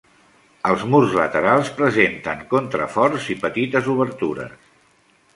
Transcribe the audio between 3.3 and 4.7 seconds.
i petites obertures.